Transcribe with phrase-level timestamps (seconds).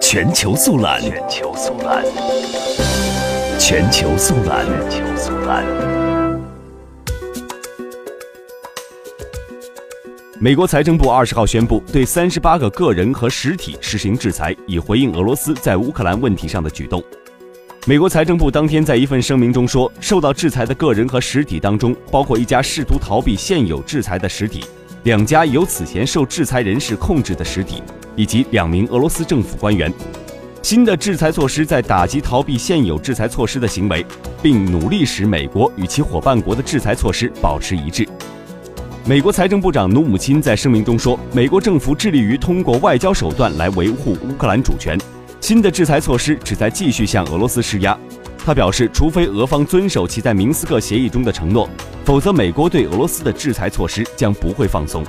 [0.00, 2.04] 全球速览，全球速览，
[3.58, 5.64] 全球速览，全球速览。
[10.38, 17.02] 美国财政部二十号宣布，对三十八个个人和实体实行制裁，以回应俄罗斯在乌克兰问题上的举动。
[17.86, 24.64] 美国财政部当天在一份声明中说，受到制裁的个人和实体当中，包括一家试图逃避现有制裁的实体，
[25.04, 27.82] 两家由此前受制裁人士控制的实体，
[28.16, 29.92] 以及两名俄罗斯政府官员。
[30.62, 34.06] 新的制裁措施在打击逃避现有制裁措施的行为，
[34.40, 38.08] 并努力使美国与其伙伴国的制裁措施保持一致。
[39.04, 44.96] 美国财政部长努姆钦在声明中说，美国政府致力于通过外交手段来维护乌克兰主权。
[45.40, 47.98] 新的制裁措施旨在继续向俄罗斯施压。
[48.44, 51.68] 他表示，除非俄方遵守其在明斯克协议中的承诺，
[52.04, 55.04] 否则美国对俄罗斯的制裁措施将不会放松。